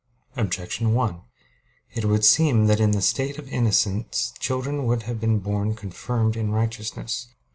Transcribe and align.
Objection 0.35 0.95
1: 0.95 1.21
It 1.93 2.05
would 2.05 2.25
seem 2.25 2.65
that 2.65 2.79
in 2.79 2.89
the 2.89 3.03
state 3.03 3.37
of 3.37 3.47
innocence 3.49 4.33
children 4.39 4.87
would 4.87 5.03
have 5.03 5.19
been 5.19 5.37
born 5.37 5.75
confirmed 5.75 6.35
in 6.35 6.49
righteousness. 6.49 7.27